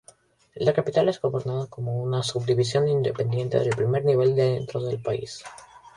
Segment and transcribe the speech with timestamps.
[0.55, 5.43] La capital es gobernada como una subdivisión independiente de primer nivel dentro del país.